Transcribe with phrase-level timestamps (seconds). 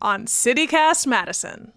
[0.00, 1.72] on CityCast Madison.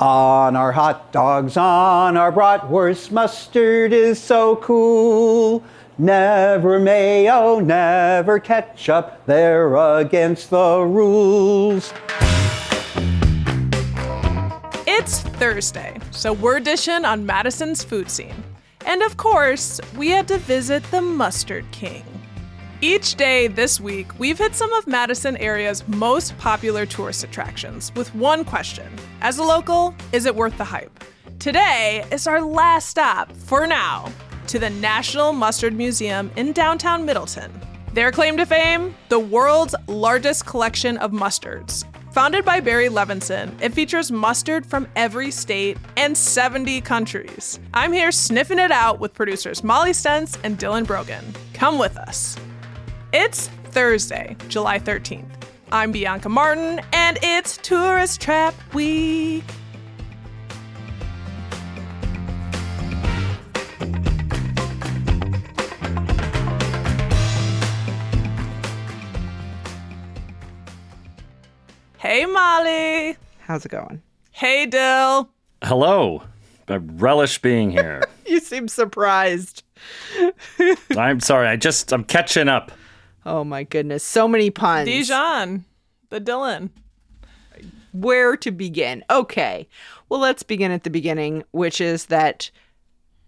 [0.00, 5.62] On our hot dogs, on our bratwurst, mustard is so cool.
[5.98, 11.92] Never mayo, never ketchup, they're against the rules.
[14.86, 18.44] It's Thursday, so we're dishing on Madison's food scene.
[18.86, 22.04] And of course, we had to visit the Mustard King.
[22.80, 28.14] Each day this week, we've hit some of Madison area's most popular tourist attractions with
[28.14, 28.88] one question
[29.20, 31.02] As a local, is it worth the hype?
[31.40, 34.12] Today is our last stop, for now,
[34.46, 37.50] to the National Mustard Museum in downtown Middleton.
[37.94, 38.94] Their claim to fame?
[39.08, 41.84] The world's largest collection of mustards.
[42.12, 47.58] Founded by Barry Levenson, it features mustard from every state and 70 countries.
[47.74, 51.24] I'm here sniffing it out with producers Molly Stentz and Dylan Brogan.
[51.54, 52.36] Come with us.
[53.12, 55.24] It's Thursday, July 13th.
[55.72, 59.44] I'm Bianca Martin, and it's Tourist Trap Week.
[71.96, 73.16] Hey, Molly.
[73.40, 74.02] How's it going?
[74.32, 75.30] Hey, Dill.
[75.64, 76.22] Hello.
[76.68, 78.02] I relish being here.
[78.28, 79.62] You seem surprised.
[80.98, 81.48] I'm sorry.
[81.48, 82.70] I just I'm catching up.
[83.28, 84.86] Oh my goodness, so many puns.
[84.86, 85.66] Dijon.
[86.08, 86.70] The Dylan.
[87.92, 89.04] Where to begin?
[89.10, 89.68] Okay.
[90.08, 92.50] Well, let's begin at the beginning, which is that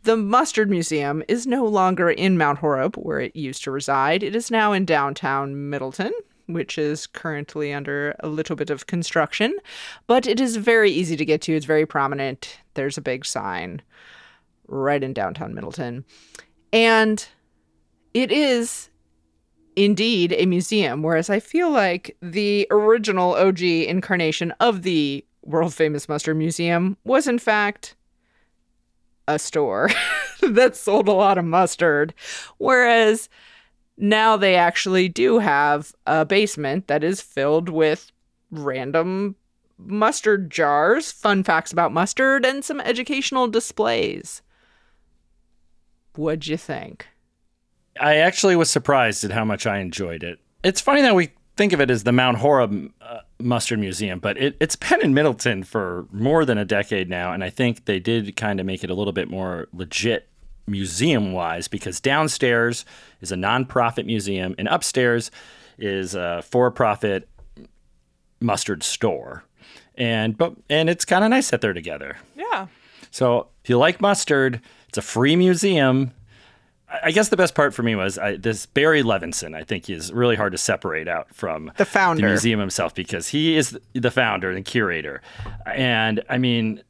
[0.05, 4.23] the Mustard Museum is no longer in Mount Horeb, where it used to reside.
[4.23, 6.13] It is now in downtown Middleton,
[6.47, 9.55] which is currently under a little bit of construction,
[10.07, 11.55] but it is very easy to get to.
[11.55, 12.59] It's very prominent.
[12.73, 13.83] There's a big sign
[14.67, 16.07] right in downtown Middleton.
[16.73, 17.27] And
[18.15, 18.90] it is
[19.85, 26.09] indeed a museum, whereas I feel like the original OG incarnation of the world famous
[26.09, 27.97] Mustard Museum was, in fact,
[29.27, 29.91] a store
[30.43, 32.13] that sold a lot of mustard.
[32.59, 33.31] Whereas
[33.97, 38.13] now they actually do have a basement that is filled with
[38.51, 39.35] random
[39.79, 44.43] mustard jars, fun facts about mustard, and some educational displays.
[46.17, 47.07] What'd you think?
[48.01, 50.41] I actually was surprised at how much I enjoyed it.
[50.65, 54.39] It's funny that we think of it as the Mount Horeb uh, Mustard Museum, but
[54.39, 57.99] it, it's been in Middleton for more than a decade now, and I think they
[57.99, 60.29] did kind of make it a little bit more legit
[60.67, 62.85] museum wise because downstairs
[63.21, 65.31] is a nonprofit museum and upstairs
[65.79, 67.29] is a for profit
[68.41, 69.45] mustard store.
[69.97, 72.17] And but and it's kind of nice that they're together.
[72.37, 72.69] Yeah.
[73.11, 76.13] So if you like mustard, it's a free museum.
[77.05, 79.55] I- guess the best part for me was I, this Barry Levenson.
[79.57, 82.23] I think is really hard to separate out from The founder.
[82.23, 85.23] the museum himself because he is the founder and curator.
[85.67, 86.83] And I mean,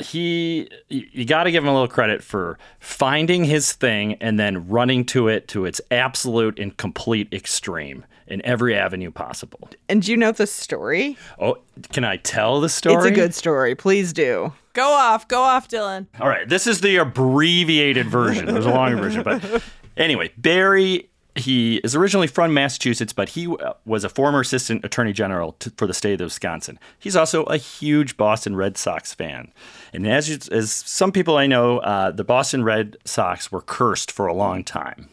[0.00, 4.38] he you, you got to give him a little credit for finding his thing and
[4.38, 9.68] then running to it to its absolute and complete extreme in every avenue possible.
[9.88, 11.16] And do you know the story?
[11.38, 11.58] Oh,
[11.92, 12.96] can I tell the story?
[12.96, 13.74] It's a good story.
[13.74, 14.52] Please do.
[14.74, 15.26] Go off.
[15.28, 16.06] Go off, Dylan.
[16.20, 18.46] All right, this is the abbreviated version.
[18.46, 19.62] There's a longer version, but
[19.96, 21.08] anyway, Barry.
[21.36, 23.48] He is originally from Massachusetts, but he
[23.84, 26.78] was a former assistant attorney general for the state of Wisconsin.
[26.96, 29.50] He's also a huge Boston Red Sox fan,
[29.92, 34.12] and as you, as some people I know, uh, the Boston Red Sox were cursed
[34.12, 35.08] for a long time.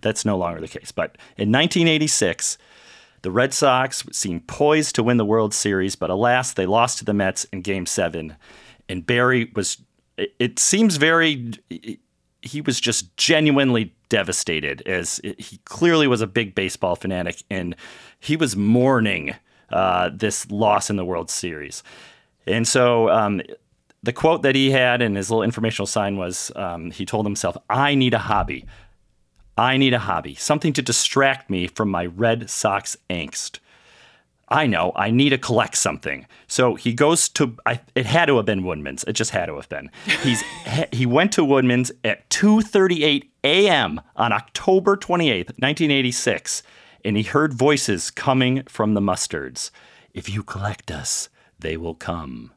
[0.00, 0.90] That's no longer the case.
[0.90, 2.56] But in 1986,
[3.20, 7.04] the Red Sox seemed poised to win the World Series, but alas, they lost to
[7.04, 8.36] the Mets in Game Seven.
[8.88, 9.78] And Barry was,
[10.16, 11.52] it, it seems very,
[12.42, 17.76] he was just genuinely devastated as he clearly was a big baseball fanatic and
[18.18, 19.34] he was mourning
[19.70, 21.82] uh, this loss in the World Series.
[22.46, 23.42] And so um,
[24.02, 27.56] the quote that he had in his little informational sign was um, he told himself,
[27.68, 28.66] I need a hobby.
[29.58, 33.58] I need a hobby, something to distract me from my Red Sox angst.
[34.50, 36.26] I know, I need to collect something.
[36.46, 39.04] So he goes to, I, it had to have been Woodman's.
[39.04, 39.90] It just had to have been.
[40.22, 40.42] He's,
[40.92, 44.00] he went to Woodman's at 2.38 a.m.
[44.16, 46.62] on October 28th, 1986,
[47.04, 49.70] and he heard voices coming from the mustards.
[50.14, 51.28] If you collect us,
[51.58, 52.52] they will come.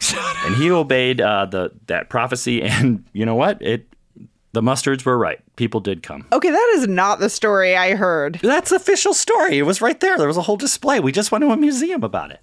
[0.44, 3.60] and he obeyed uh, the that prophecy, and you know what?
[3.60, 3.86] It
[4.52, 5.40] the mustards were right.
[5.56, 6.26] People did come.
[6.32, 8.40] Okay, that is not the story I heard.
[8.42, 9.58] That's official story.
[9.58, 10.18] It was right there.
[10.18, 11.00] There was a whole display.
[11.00, 12.40] We just went to a museum about it.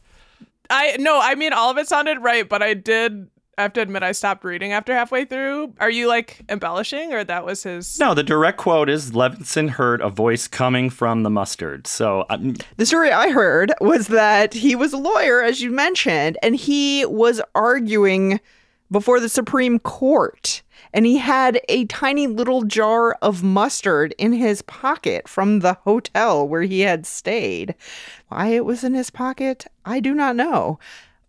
[0.69, 3.81] I no, I mean all of it sounded right, but I did I have to
[3.81, 5.73] admit I stopped reading after halfway through.
[5.79, 9.99] Are you like embellishing or that was his No, the direct quote is Levenson heard
[10.01, 11.87] a voice coming from the mustard.
[11.87, 16.37] So um, The story I heard was that he was a lawyer, as you mentioned,
[16.43, 18.39] and he was arguing
[18.91, 20.61] before the Supreme Court.
[20.93, 26.47] And he had a tiny little jar of mustard in his pocket from the hotel
[26.47, 27.75] where he had stayed.
[28.29, 30.79] Why it was in his pocket, I do not know.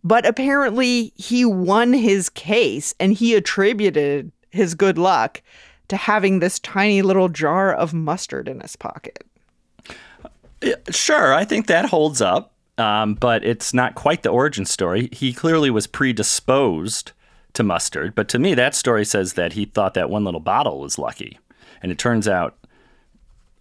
[0.04, 5.42] But apparently, he won his case and he attributed his good luck
[5.88, 9.24] to having this tiny little jar of mustard in his pocket.
[10.90, 15.08] Sure, I think that holds up, um, but it's not quite the origin story.
[15.12, 17.12] He clearly was predisposed
[17.54, 20.80] to mustard, but to me, that story says that he thought that one little bottle
[20.80, 21.38] was lucky.
[21.82, 22.58] And it turns out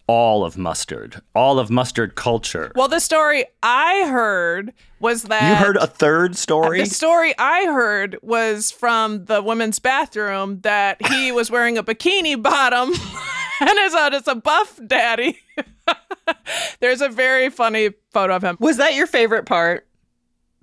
[0.07, 2.72] all of mustard, all of mustard culture.
[2.75, 6.80] Well, the story I heard was that you heard a third story?
[6.80, 12.42] The story I heard was from the women's bathroom that he was wearing a bikini
[12.42, 12.94] bottom
[13.60, 15.40] and is out as a buff daddy.
[16.80, 18.57] There's a very funny photo of him.
[18.60, 19.88] Was that your favorite part?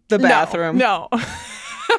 [0.09, 0.79] The bathroom.
[0.79, 1.09] No.
[1.13, 1.21] no.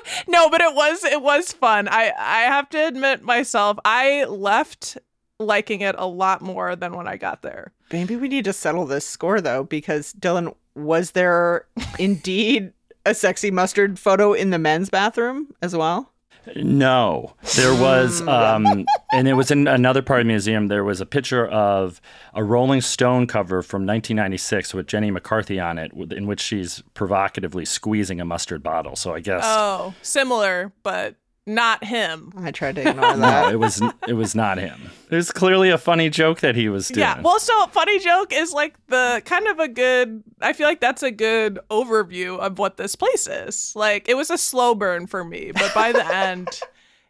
[0.28, 1.88] no, but it was it was fun.
[1.88, 4.98] I I have to admit myself, I left
[5.40, 7.74] liking it a lot more than when I got there.
[7.92, 11.68] Maybe we need to settle this score though, because Dylan, was there
[12.00, 12.74] indeed
[13.06, 16.12] a sexy mustard photo in the men's bathroom as well?
[16.56, 20.68] No, there was, um, and it was in another part of the museum.
[20.68, 22.02] There was a picture of
[22.34, 27.66] a Rolling Stone cover from 1996 with Jenny McCarthy on it, in which she's provocatively
[27.66, 28.96] squeezing a mustard bottle.
[28.96, 29.44] So I guess.
[29.46, 31.16] Oh, similar, but
[31.48, 32.32] not him.
[32.38, 33.46] I tried to ignore that.
[33.46, 34.90] no, it was it was not him.
[35.10, 37.02] It was clearly a funny joke that he was doing.
[37.02, 37.22] Yeah.
[37.22, 40.24] Well, so funny joke is like the kind of a good.
[40.42, 43.74] I feel like that's a good overview of what this place is.
[43.76, 46.48] Like it was a slow burn for me, but by the end.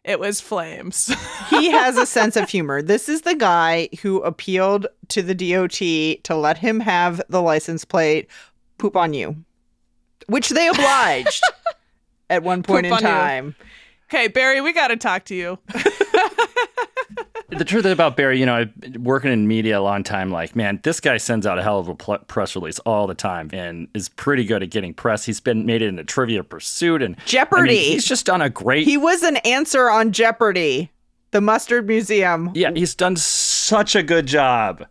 [0.04, 1.12] It was flames.
[1.50, 2.80] he has a sense of humor.
[2.80, 7.84] This is the guy who appealed to the DOT to let him have the license
[7.84, 8.28] plate
[8.78, 9.34] poop on you,
[10.28, 11.42] which they obliged
[12.30, 13.54] at one point Poop in on you.
[14.08, 15.58] Okay, Barry, we got to talk to you.
[17.48, 20.30] the truth about Barry, you know, I've been working in media a long time.
[20.30, 23.14] Like, man, this guy sends out a hell of a pl- press release all the
[23.14, 25.24] time and is pretty good at getting press.
[25.24, 27.62] He's been made it into Trivia Pursuit and Jeopardy.
[27.62, 28.86] I mean, he's just done a great.
[28.86, 30.92] He was an answer on Jeopardy,
[31.32, 32.52] the Mustard Museum.
[32.54, 34.86] yeah, he's done such a good job.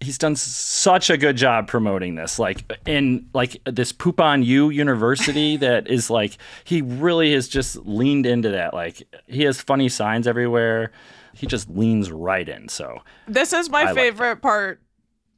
[0.00, 4.70] He's done such a good job promoting this, like in like this poop on you
[4.70, 8.74] university that is like he really has just leaned into that.
[8.74, 10.92] Like he has funny signs everywhere.
[11.34, 12.68] He just leans right in.
[12.68, 14.80] So This is my I like favorite part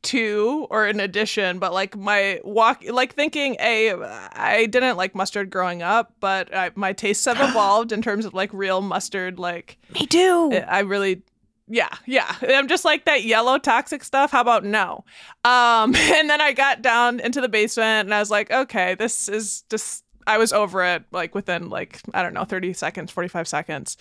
[0.03, 3.93] too, or in addition, but like my walk, like thinking, a,
[4.33, 8.33] I didn't like mustard growing up, but I, my tastes have evolved in terms of
[8.33, 9.39] like real mustard.
[9.39, 10.53] Like Me too.
[10.69, 11.23] I really,
[11.69, 12.35] yeah, yeah.
[12.43, 14.31] I'm just like that yellow toxic stuff.
[14.31, 15.05] How about no?
[15.45, 19.29] Um, and then I got down into the basement and I was like, okay, this
[19.29, 20.05] is just.
[20.29, 23.97] I was over it like within like I don't know 30 seconds, 45 seconds.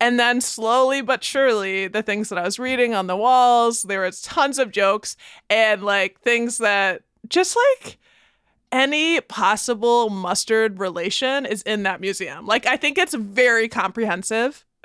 [0.00, 4.00] And then slowly but surely, the things that I was reading on the walls, there
[4.00, 5.16] was tons of jokes
[5.48, 7.98] and like things that just like
[8.72, 12.46] any possible mustard relation is in that museum.
[12.46, 14.64] Like, I think it's very comprehensive.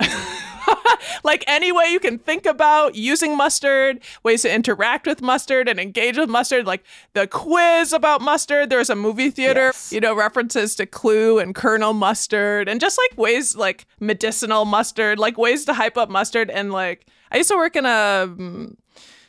[1.24, 5.78] like, any way you can think about using mustard, ways to interact with mustard and
[5.80, 8.70] engage with mustard, like the quiz about mustard.
[8.70, 9.92] There's a movie theater, Yes.
[9.92, 15.18] you know, references to Clue and Colonel Mustard, and just like ways like medicinal mustard,
[15.18, 16.50] like ways to hype up mustard.
[16.50, 18.26] And like, I used to work in a.
[18.28, 18.76] mm,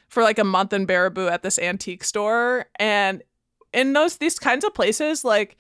[0.08, 2.68] for like a month in Baraboo at this antique store.
[2.80, 3.22] And
[3.74, 5.58] in those these kinds of places, like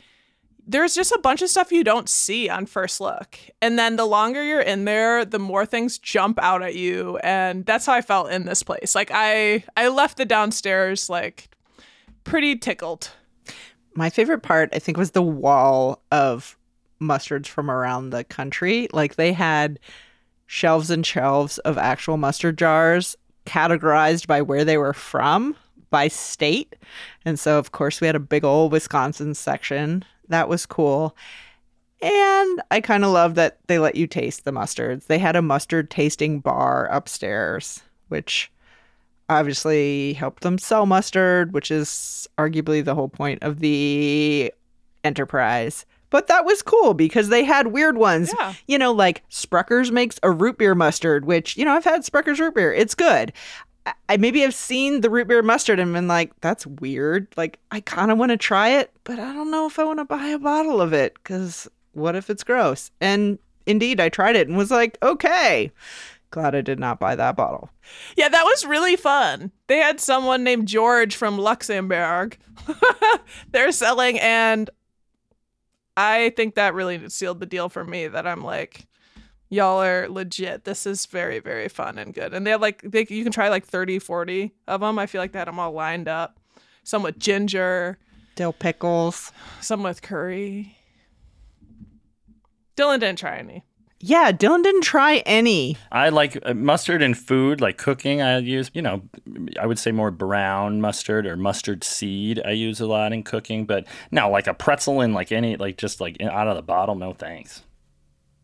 [0.67, 3.38] there's just a bunch of stuff you don't see on first look.
[3.62, 7.17] And then the longer you're in there, the more things jump out at you.
[7.17, 8.95] And that's how I felt in this place.
[8.95, 11.50] Like I I left the downstairs like
[12.24, 13.12] pretty tickled.
[13.95, 16.57] My favorite part, I think, was the wall of
[17.01, 18.88] mustards from around the country.
[18.91, 19.79] Like they had
[20.48, 25.55] shelves and shelves of actual mustard jars categorized by where they were from
[25.89, 26.75] by state.
[27.24, 30.03] And so, of course, we had a big old Wisconsin section.
[30.29, 31.15] That was cool.
[32.01, 35.08] And I kind of love that they let you taste the mustards.
[35.08, 38.51] They had a mustard tasting bar upstairs, which
[39.29, 44.53] obviously helped them sell mustard, which is arguably the whole point of the
[45.03, 45.86] enterprise.
[46.10, 48.32] But that was cool because they had weird ones.
[48.38, 48.53] Yeah.
[48.67, 52.39] You know, like Sprechers makes a root beer mustard, which, you know, I've had Sprechers
[52.39, 52.74] root beer.
[52.74, 53.34] It's good.
[54.10, 57.27] I- maybe have seen the root beer mustard and been like, that's weird.
[57.38, 60.00] Like, I kind of want to try it, but I don't know if I want
[60.00, 62.92] to buy a bottle of it because what if it's gross?
[63.00, 65.72] And indeed, I tried it and was like, okay.
[66.32, 67.70] Glad I did not buy that bottle.
[68.18, 69.51] Yeah, that was really fun.
[69.68, 72.38] They had someone named George from Luxembourg.
[73.51, 74.70] They're selling, and
[75.96, 78.08] I think that really sealed the deal for me.
[78.08, 78.86] That I'm like,
[79.50, 80.64] y'all are legit.
[80.64, 82.34] This is very, very fun and good.
[82.34, 85.00] And they have like, they, you can try like 30, 40 of them.
[85.00, 86.40] I feel like they had them all lined up.
[86.84, 87.98] Some with ginger,
[88.36, 89.32] Dill pickles.
[89.62, 90.78] some with curry.
[92.75, 93.64] Dylan didn't try any.
[94.02, 95.78] Yeah, Dylan didn't try any.
[95.92, 98.22] I like uh, mustard in food, like cooking.
[98.22, 99.02] I use, you know,
[99.60, 102.42] I would say more brown mustard or mustard seed.
[102.46, 105.78] I use a lot in cooking, but no, like a pretzel in like any, like
[105.78, 106.96] just like out of the bottle.
[106.96, 107.64] No thanks.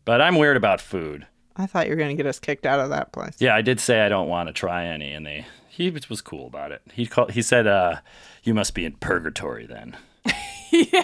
[0.04, 1.26] But I'm weird about food.
[1.56, 3.36] I thought you were going to get us kicked out of that place.
[3.38, 6.46] Yeah, I did say I don't want to try any, and they he was cool
[6.46, 6.82] about it.
[6.92, 7.96] He called, he said, uh,
[8.42, 9.96] "You must be in purgatory then."
[10.72, 11.02] yeah.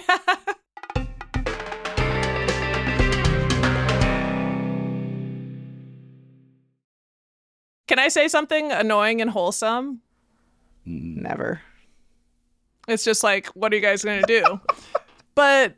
[7.87, 10.01] Can I say something annoying and wholesome?
[10.85, 11.61] Never.
[12.87, 14.59] It's just like, what are you guys going to do?
[15.35, 15.75] but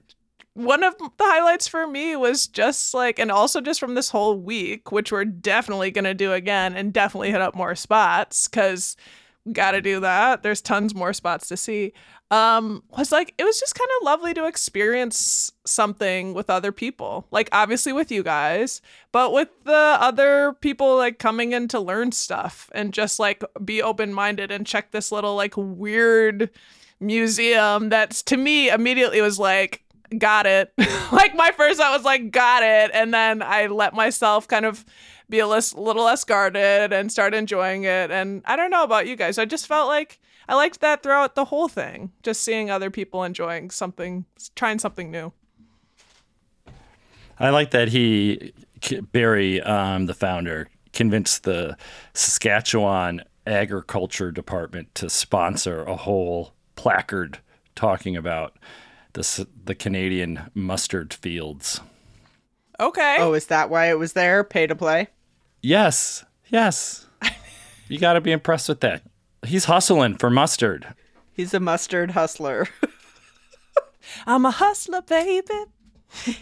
[0.53, 4.37] one of the highlights for me was just like, and also just from this whole
[4.37, 8.97] week, which we're definitely going to do again and definitely hit up more spots because
[9.45, 10.43] we got to do that.
[10.43, 11.93] There's tons more spots to see.
[12.31, 17.27] Um, was like, it was just kind of lovely to experience something with other people,
[17.31, 18.81] like obviously with you guys,
[19.11, 23.81] but with the other people like coming in to learn stuff and just like be
[23.81, 26.49] open minded and check this little like weird
[27.01, 29.83] museum that's to me immediately was like
[30.17, 30.73] got it.
[31.11, 32.89] Like my first thought was like got it.
[32.93, 34.85] And then i let myself kind of
[35.29, 38.09] be a less, little less guarded and start enjoying it.
[38.11, 39.37] And i don't know about you guys.
[39.37, 43.23] I just felt like i liked that throughout the whole thing just seeing other people
[43.23, 44.25] enjoying something
[44.55, 45.33] trying something new.
[47.37, 48.53] I like that he
[49.11, 51.77] Barry, um, the founder, convinced the
[52.13, 57.39] Saskatchewan Agriculture Department to sponsor a whole placard
[57.75, 58.57] talking about
[59.13, 61.81] the the Canadian mustard fields.
[62.79, 64.43] okay Oh, is that why it was there?
[64.43, 65.07] Pay to play?
[65.61, 67.05] Yes, yes,
[67.87, 69.03] you got to be impressed with that.
[69.45, 70.87] He's hustling for mustard.
[71.33, 72.67] He's a mustard hustler.
[74.25, 75.53] i'm a hustler baby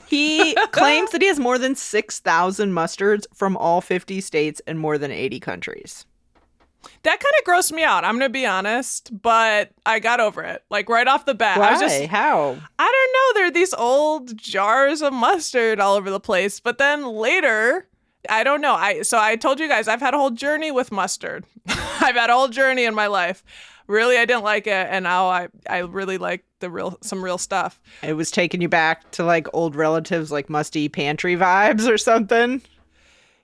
[0.07, 4.97] He claims that he has more than 6,000 mustards from all 50 states and more
[4.97, 6.05] than 80 countries.
[7.03, 10.63] That kind of grossed me out i'm gonna be honest but i got over it
[10.69, 11.69] like right off the bat Why?
[11.69, 12.57] i was just How?
[12.77, 13.39] I don't know.
[13.39, 16.59] There are these old jars of mustard all over the place.
[16.59, 17.87] But then later,
[18.29, 18.73] I don't know.
[18.73, 21.45] I so I told you guys I've had a whole journey with mustard.
[21.67, 23.43] I've had a whole journey in my life.
[23.87, 27.37] Really, I didn't like it, and now I I really like the real some real
[27.37, 27.79] stuff.
[28.03, 32.61] It was taking you back to like old relatives, like musty pantry vibes or something.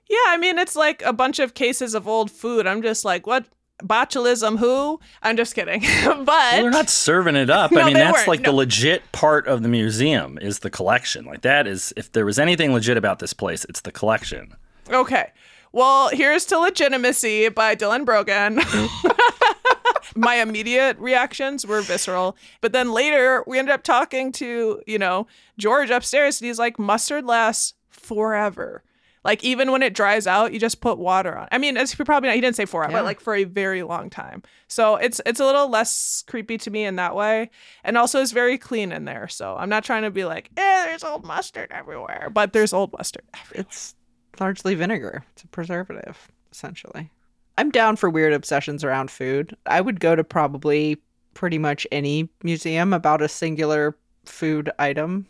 [0.08, 2.66] Yeah, I mean it's like a bunch of cases of old food.
[2.66, 3.46] I'm just like, what
[3.82, 4.58] botulism?
[4.58, 5.00] Who?
[5.22, 5.80] I'm just kidding.
[6.04, 7.72] but Well, they're not serving it up.
[7.76, 11.24] No, I mean, that's weren't, like the legit part of the museum is the collection.
[11.24, 14.54] Like that is, if there was anything legit about this place, it's the collection.
[14.88, 15.32] Okay.
[15.72, 18.60] Well, here's to legitimacy by Dylan Brogan.
[20.16, 22.36] My immediate reactions were visceral.
[22.62, 25.26] But then later, we ended up talking to, you know,
[25.58, 28.82] George upstairs, and he's like, mustard lasts forever.
[29.26, 31.48] Like, even when it dries out, you just put water on.
[31.52, 32.98] I mean, it's probably not, he didn't say forever, Yeah.
[33.00, 34.42] but like for a very long time.
[34.68, 37.50] So it's it's a little less creepy to me in that way.
[37.84, 39.28] And also, it's very clean in there.
[39.28, 42.92] So I'm not trying to be like, eh, there's old mustard everywhere, but there's old
[42.96, 43.66] mustard everywhere.
[43.68, 43.94] It's
[44.40, 45.24] largely vinegar.
[45.32, 47.10] It's a preservative, essentially.
[47.58, 49.56] I'm down for weird obsessions around food.
[49.66, 50.98] I would go to probably
[51.34, 55.26] pretty much any museum about a singular food item,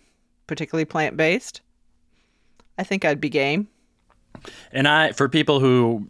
[0.46, 1.60] particularly plant based.
[2.78, 3.68] I think I'd be game.
[4.72, 6.08] And I, for people who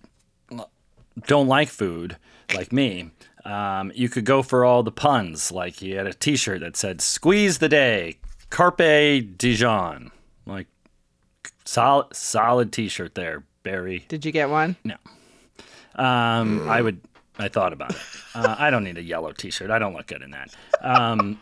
[1.26, 2.16] don't like food,
[2.54, 3.11] like me,
[3.45, 5.52] um, you could go for all the puns.
[5.52, 8.18] Like he had a T-shirt that said "Squeeze the day,
[8.50, 10.11] Carpe Dijon."
[10.47, 10.66] Like
[11.64, 14.04] solid, solid T-shirt there, Barry.
[14.09, 14.76] Did you get one?
[14.85, 14.97] No.
[15.95, 17.00] Um, I would.
[17.38, 18.00] I thought about it.
[18.35, 19.71] Uh, I don't need a yellow T-shirt.
[19.71, 20.54] I don't look good in that.
[20.80, 21.38] Um,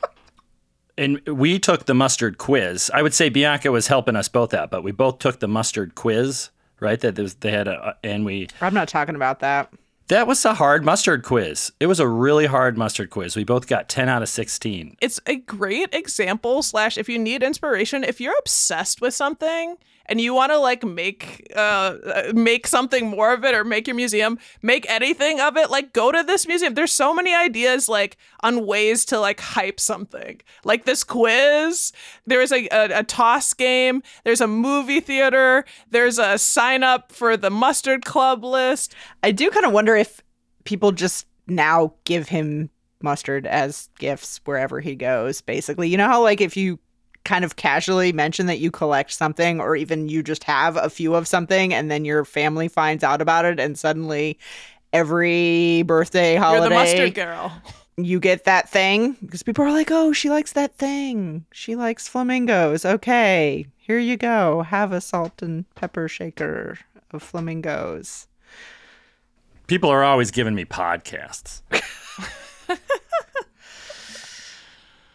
[0.99, 2.91] and we took the mustard quiz.
[2.93, 5.95] I would say Bianca was helping us both out, but we both took the mustard
[5.95, 6.51] quiz.
[6.81, 7.01] Right?
[7.01, 9.73] That there was, they had a, and we I'm not talking about that.
[10.09, 11.73] That was a hard mustard quiz.
[11.81, 13.37] It was a really hard mustard quiz.
[13.37, 14.99] We both got 10 out of 16.
[15.01, 20.21] It's a great example, slash, if you need inspiration, if you're obsessed with something and
[20.21, 21.97] you want to like make uh
[22.35, 26.13] make something more of it or make your museum make anything of it like go
[26.13, 30.85] to this museum there's so many ideas like on ways to like hype something like
[30.85, 31.93] this quiz
[32.27, 37.37] there's a, a, a toss game there's a movie theater there's a sign up for
[37.37, 40.21] the mustard club list I do kind of wonder if
[40.65, 42.71] people just now give him
[43.03, 45.89] mustard as gifts wherever he goes, basically.
[45.89, 46.79] You know how, like, if you
[47.25, 51.15] kind of casually mention that you collect something or even you just have a few
[51.15, 54.39] of something and then your family finds out about it and suddenly
[54.93, 57.51] every birthday holiday you're the mustard girl
[57.97, 61.47] you get that thing because people are like, "Oh, she likes that thing.
[61.53, 64.63] She likes flamingos." Okay, here you go.
[64.63, 66.79] Have a salt and pepper shaker
[67.13, 68.27] of flamingos.
[69.75, 71.63] People are always giving me podcasts.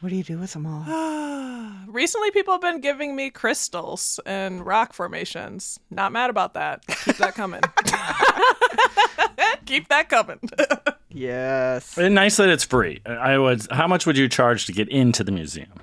[0.02, 0.84] What do you do with them all?
[1.88, 7.18] recently people have been giving me crystals and rock formations not mad about that keep
[7.18, 7.62] that coming
[9.66, 10.40] keep that coming
[11.10, 11.98] yes.
[11.98, 13.02] And nice that it's free.
[13.06, 13.68] I was.
[13.72, 15.74] How much would you charge to get into the museum?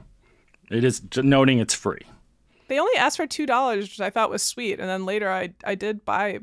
[0.71, 2.03] It is noting it's free.
[2.69, 5.55] They only asked for two dollars, which I thought was sweet, and then later I
[5.65, 6.41] I did buy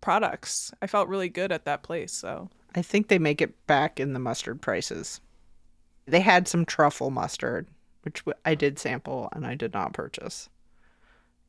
[0.00, 0.72] products.
[0.80, 2.12] I felt really good at that place.
[2.12, 5.20] So I think they make it back in the mustard prices.
[6.06, 7.66] They had some truffle mustard,
[8.02, 10.48] which I did sample and I did not purchase.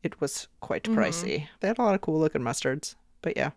[0.03, 1.47] It was quite pricey.
[1.59, 3.51] They had a lot of cool looking mustards, but yeah,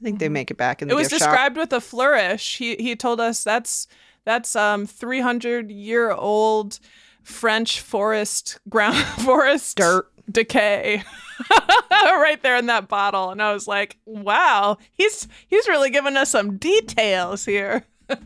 [0.00, 1.30] I think they make it back in the it was gift shop.
[1.30, 2.56] described with a flourish.
[2.56, 3.86] He he told us that's
[4.24, 6.78] that's um three hundred year old
[7.22, 10.10] French forest ground forest Dirt.
[10.30, 11.02] Decay.
[11.90, 16.30] right there in that bottle and I was like, "Wow, he's he's really giving us
[16.30, 17.84] some details here."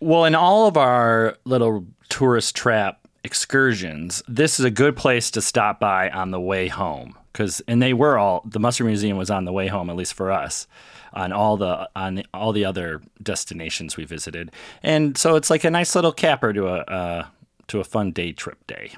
[0.00, 5.42] Well, in all of our little tourist trap excursions, this is a good place to
[5.42, 9.30] stop by on the way home because, and they were all the Mustard Museum was
[9.30, 10.66] on the way home, at least for us,
[11.12, 14.50] on all the on the, all the other destinations we visited,
[14.82, 17.26] and so it's like a nice little capper to a uh,
[17.68, 18.92] to a fun day trip day,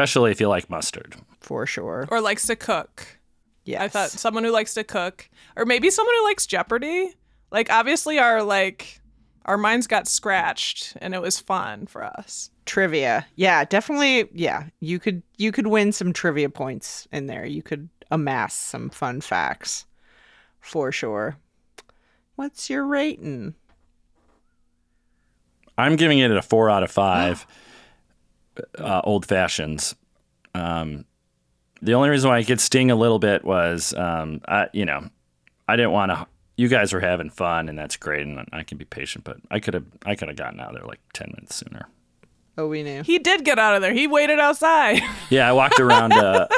[0.00, 1.14] especially if you like mustard.
[1.40, 2.08] for sure.
[2.10, 3.06] or likes to cook.
[3.64, 3.82] Yes.
[3.82, 7.14] I thought someone who likes to cook, or maybe someone who likes Jeopardy.
[7.50, 9.00] Like obviously our like
[9.44, 12.50] our minds got scratched, and it was fun for us.
[12.66, 13.26] trivia.
[13.36, 14.28] Yeah, definitely.
[14.32, 17.44] Yeah, you could you could win some trivia points in there.
[17.44, 19.86] You could amass some fun facts
[20.60, 21.36] for sure.
[22.36, 23.54] What's your rating?
[25.76, 27.46] I'm giving it a four out of five.
[28.78, 29.94] uh, old fashions.
[30.54, 31.04] Um,
[31.82, 35.08] the only reason why I could sting a little bit was, um, I, you know,
[35.68, 36.26] I didn't want to.
[36.56, 39.24] You guys were having fun, and that's great, and I can be patient.
[39.24, 41.88] But I could have, I could have gotten out of there like ten minutes sooner.
[42.58, 43.02] Oh, we knew.
[43.02, 43.94] He did get out of there.
[43.94, 45.00] He waited outside.
[45.30, 46.48] Yeah, I walked around uh,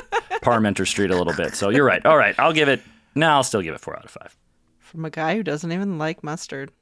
[0.42, 1.55] Parmenter Street a little bit.
[1.55, 2.05] So you're right.
[2.07, 2.81] All right, I'll give it.
[3.14, 4.35] No, I'll still give it four out of five.
[4.78, 6.72] From a guy who doesn't even like mustard.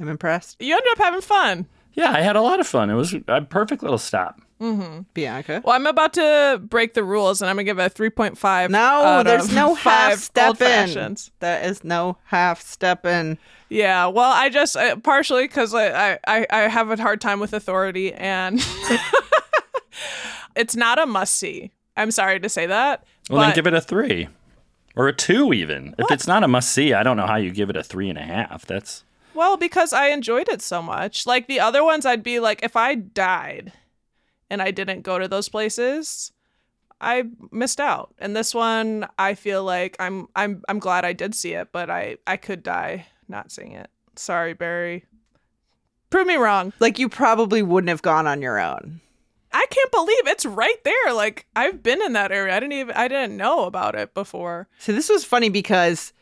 [0.00, 0.56] I'm impressed.
[0.60, 1.66] you ended up having fun.
[1.92, 2.90] Yeah, I had a lot of fun.
[2.90, 4.40] It was a perfect little stop.
[4.58, 5.62] Bianca.
[5.64, 8.70] Well, I'm about to break the rules, and I'm gonna give it a 3.5.
[8.70, 10.56] No, out there's of no half five old stepping.
[10.56, 11.30] fashions.
[11.40, 13.38] There is no half step in.
[13.68, 17.52] Yeah, well, I just uh, partially because I, I I have a hard time with
[17.52, 18.64] authority, and
[20.56, 21.72] it's not a must see.
[21.96, 23.04] I'm sorry to say that.
[23.28, 24.28] Well, but then give it a three
[24.94, 25.94] or a two, even.
[25.98, 28.08] If it's not a must see, I don't know how you give it a three
[28.08, 28.64] and a half.
[28.64, 31.26] That's well, because I enjoyed it so much.
[31.26, 33.72] Like the other ones, I'd be like, if I died
[34.50, 36.32] and I didn't go to those places,
[37.00, 38.14] I missed out.
[38.18, 41.90] And this one, I feel like I'm I'm I'm glad I did see it, but
[41.90, 43.90] I I could die not seeing it.
[44.16, 45.04] Sorry, Barry.
[46.10, 46.72] Prove me wrong.
[46.78, 49.00] Like you probably wouldn't have gone on your own.
[49.52, 51.12] I can't believe it's right there.
[51.12, 52.54] Like I've been in that area.
[52.56, 54.68] I didn't even I didn't know about it before.
[54.78, 56.12] So this was funny because,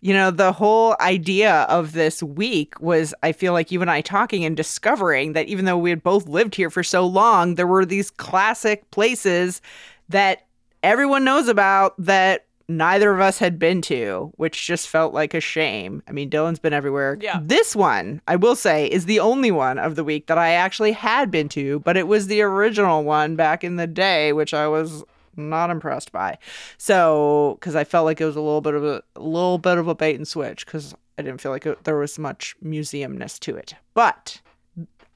[0.00, 4.00] you know, the whole idea of this week was I feel like you and I
[4.00, 7.66] talking and discovering that even though we had both lived here for so long, there
[7.66, 9.60] were these classic places
[10.08, 10.46] that
[10.82, 15.40] everyone knows about that neither of us had been to, which just felt like a
[15.40, 16.02] shame.
[16.08, 17.18] I mean, Dylan's been everywhere.
[17.20, 17.40] Yeah.
[17.42, 20.92] This one, I will say, is the only one of the week that I actually
[20.92, 24.68] had been to, but it was the original one back in the day, which I
[24.68, 25.04] was
[25.36, 26.38] not impressed by.
[26.78, 29.78] So, because I felt like it was a little bit of a, a little bit
[29.78, 33.38] of a bait and switch, because I didn't feel like it, there was much museumness
[33.40, 33.74] to it.
[33.94, 34.40] But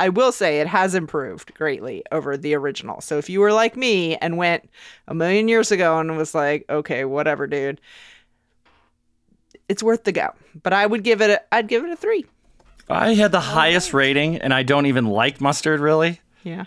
[0.01, 3.01] I will say it has improved greatly over the original.
[3.01, 4.69] So if you were like me and went
[5.07, 7.81] a million years ago and was like, okay, whatever, dude,
[9.69, 10.31] it's worth the go.
[10.63, 12.27] But I would give it a, I'd give it a three.
[12.89, 16.21] I had the highest rating, and I don't even like mustard really.
[16.43, 16.65] Yeah.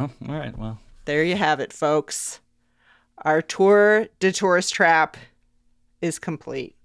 [0.00, 0.56] Oh, all right.
[0.56, 2.40] Well, There you have it, folks.
[3.22, 5.16] Our tour de tourist trap
[6.00, 6.76] is complete.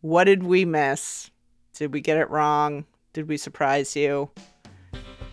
[0.00, 1.30] What did we miss?
[1.74, 2.84] Did we get it wrong?
[3.12, 4.30] Did we surprise you?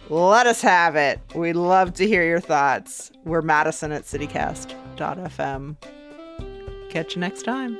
[0.09, 1.19] Let us have it.
[1.35, 3.11] We'd love to hear your thoughts.
[3.25, 5.75] We're Madison at citycast.fm.
[6.89, 7.77] Catch you next time.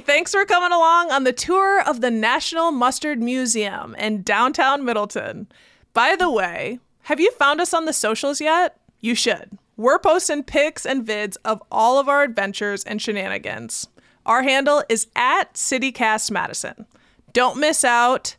[0.00, 5.48] Thanks for coming along on the tour of the National Mustard Museum in downtown Middleton.
[5.94, 8.78] By the way, have you found us on the socials yet?
[9.00, 9.58] You should.
[9.76, 13.88] We're posting pics and vids of all of our adventures and shenanigans.
[14.26, 16.86] Our handle is at CityCast Madison.
[17.32, 18.36] Don't miss out.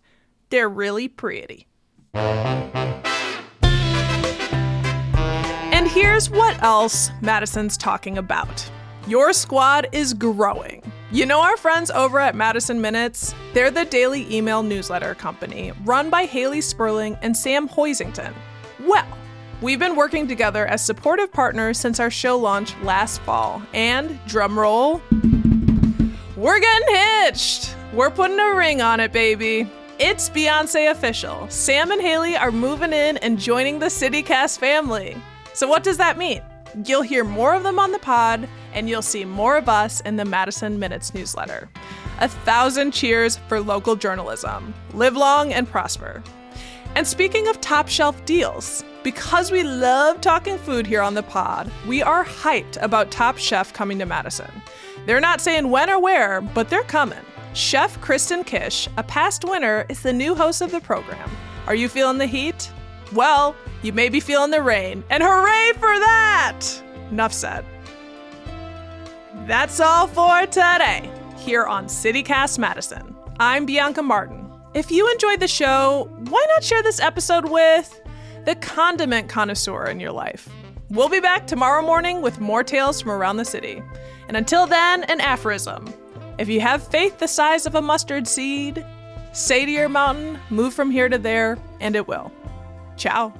[0.49, 1.67] They're really pretty.
[5.73, 8.69] And here's what else Madison's talking about.
[9.07, 10.83] Your squad is growing.
[11.09, 13.33] You know our friends over at Madison Minutes?
[13.53, 18.33] They're the daily email newsletter company run by Haley Sperling and Sam Hoisington.
[18.81, 19.07] Well,
[19.61, 25.01] we've been working together as supportive partners since our show launch last fall, and drumroll,
[26.35, 27.73] we're getting hitched.
[27.93, 29.71] We're putting a ring on it, baby.
[29.99, 31.47] It's Beyonce official.
[31.49, 35.15] Sam and Haley are moving in and joining the CityCast family.
[35.53, 36.41] So, what does that mean?
[36.85, 40.15] You'll hear more of them on the pod, and you'll see more of us in
[40.15, 41.69] the Madison Minutes newsletter.
[42.19, 44.73] A thousand cheers for local journalism.
[44.93, 46.23] Live long and prosper.
[46.95, 51.71] And speaking of top shelf deals, because we love talking food here on the pod,
[51.87, 54.51] we are hyped about Top Chef coming to Madison.
[55.05, 57.23] They're not saying when or where, but they're coming.
[57.53, 61.29] Chef Kristen Kish, a past winner, is the new host of the program.
[61.67, 62.71] Are you feeling the heat?
[63.13, 66.61] Well, you may be feeling the rain, and hooray for that!
[67.11, 67.65] Enough said.
[69.45, 73.15] That's all for today here on CityCast Madison.
[73.39, 74.51] I'm Bianca Martin.
[74.73, 78.01] If you enjoyed the show, why not share this episode with
[78.45, 80.49] the condiment connoisseur in your life?
[80.89, 83.81] We'll be back tomorrow morning with more tales from around the city.
[84.27, 85.93] And until then, an aphorism.
[86.37, 88.85] If you have faith the size of a mustard seed,
[89.31, 92.31] say to your mountain, move from here to there, and it will.
[92.97, 93.31] Ciao.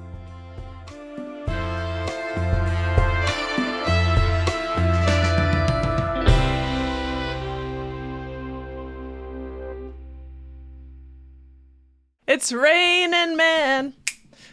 [12.28, 13.94] It's raining, man.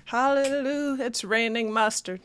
[0.06, 1.06] Hallelujah.
[1.06, 2.22] It's raining mustard.